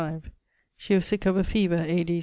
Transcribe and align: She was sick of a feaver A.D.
She 0.77 0.95
was 0.95 1.05
sick 1.05 1.27
of 1.27 1.37
a 1.37 1.43
feaver 1.43 1.79
A.D. 1.87 2.19